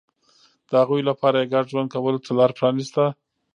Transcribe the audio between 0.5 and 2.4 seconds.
د هغوی لپاره یې ګډ ژوند کولو ته